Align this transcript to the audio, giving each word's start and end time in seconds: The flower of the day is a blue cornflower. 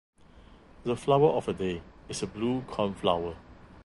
The 0.83 0.95
flower 0.95 1.29
of 1.29 1.45
the 1.45 1.53
day 1.53 1.83
is 2.09 2.23
a 2.23 2.25
blue 2.25 2.61
cornflower. 2.63 3.35